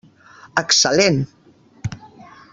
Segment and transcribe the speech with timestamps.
[0.61, 1.21] Excel·lent!